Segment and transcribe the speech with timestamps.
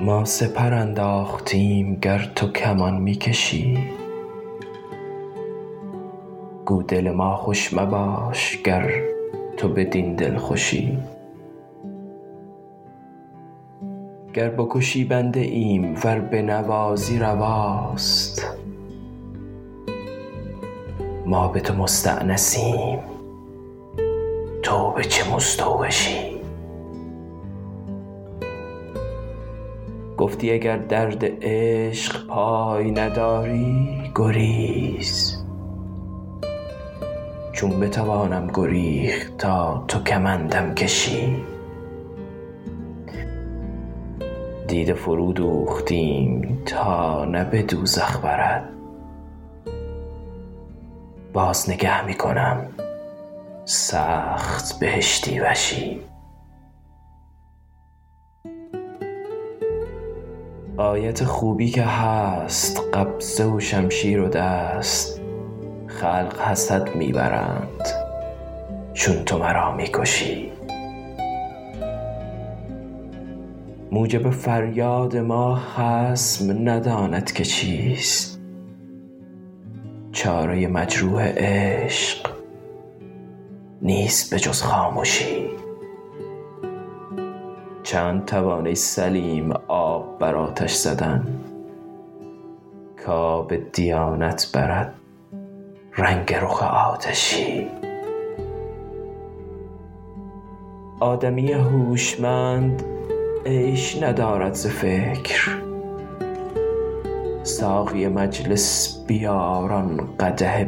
[0.00, 3.78] ما سپر انداختیم گر تو کمان می کشی
[6.66, 8.92] گو دل ما خوش مباش گر
[9.56, 10.98] تو بدین دلخوشی
[14.34, 18.46] گر بکشی بنده ایم ور بنوازی رواست.
[21.26, 22.98] ما به تو مستانسیم
[24.62, 26.37] تو به چه مستوحشی
[30.18, 35.44] گفتی اگر درد عشق پای نداری گریز.
[37.52, 41.44] چون بتوانم گریخت تا تو کمندم کشی.
[44.68, 48.68] دیده فرو دوختیم تا نه به دوزخ برد.
[51.32, 52.66] باز نگه می کنم
[53.64, 56.07] سخت بهشتی وشی.
[60.78, 65.20] آیت خوبی که هست قبضه و شمشیر و دست
[65.86, 67.88] خلق حسد می برند
[68.94, 70.52] چون تو مرا می کشی
[73.92, 78.40] موجب فریاد ما خصم نداند که چیست.
[80.12, 82.30] چاره مجروح عشق
[83.82, 85.48] نیست به جز خامشی
[87.88, 91.26] چند توانی سلیم آب بر آتش زدن.
[93.06, 94.94] کآب دیانت برد
[95.96, 97.66] رنگ رخ آتشی.
[101.00, 102.84] آدمی هوشمند
[103.46, 105.50] عیش ندارد ز فکر.
[107.42, 110.64] ساقی مجلس بیار آن قدح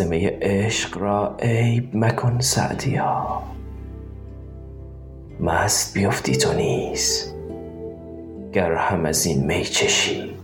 [0.00, 3.42] می عشق را عیب مکن سعدیا.
[5.40, 7.32] مست بیفتی تو نیز
[8.52, 10.43] گر هم از این می چشی.